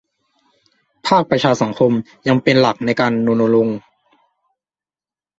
[1.07, 1.91] ภาคประชาสังคม
[2.27, 3.77] ยังเป็นหลักในการรณรงค์